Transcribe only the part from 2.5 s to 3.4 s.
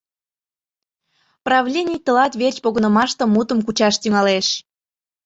погынымаште